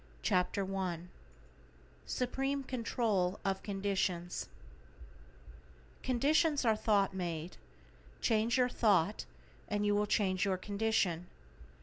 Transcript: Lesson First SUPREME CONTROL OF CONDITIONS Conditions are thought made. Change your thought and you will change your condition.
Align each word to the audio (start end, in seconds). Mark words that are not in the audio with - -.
Lesson 0.31 0.55
First 0.67 1.09
SUPREME 2.07 2.63
CONTROL 2.63 3.39
OF 3.45 3.61
CONDITIONS 3.61 4.49
Conditions 6.01 6.65
are 6.65 6.75
thought 6.75 7.13
made. 7.13 7.57
Change 8.19 8.57
your 8.57 8.67
thought 8.67 9.25
and 9.67 9.85
you 9.85 9.93
will 9.93 10.07
change 10.07 10.43
your 10.43 10.57
condition. 10.57 11.27